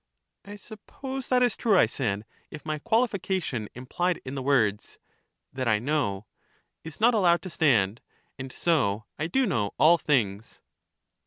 [0.45, 4.97] I suppose that is true, I said, if my qualification implied in the words,"
[5.53, 6.25] that I know,"
[6.83, 8.01] is not allowed to stand;
[8.35, 10.63] and so I do know all things.